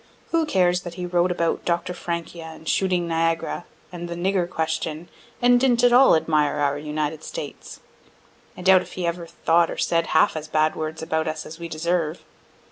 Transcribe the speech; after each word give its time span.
Who 0.31 0.47
cares 0.47 0.81
that 0.81 0.95
he 0.95 1.05
wrote 1.05 1.29
about 1.29 1.63
Dr. 1.63 1.93
Francia, 1.93 2.41
and 2.45 2.67
"Shooting 2.67 3.07
Niagara" 3.07 3.65
and 3.91 4.09
"the 4.09 4.15
Nigger 4.15 4.49
Question," 4.49 5.09
and 5.43 5.59
didn't 5.59 5.83
at 5.83 5.93
all 5.93 6.15
admire 6.15 6.55
our 6.55 6.79
United 6.79 7.23
States? 7.23 7.81
(I 8.57 8.63
doubt 8.63 8.81
if 8.81 8.93
he 8.93 9.05
ever 9.05 9.27
thought 9.27 9.69
or 9.69 9.77
said 9.77 10.07
half 10.07 10.35
as 10.35 10.47
bad 10.47 10.75
words 10.75 11.03
about 11.03 11.27
us 11.27 11.45
as 11.45 11.59
we 11.59 11.67
deserve.) 11.67 12.23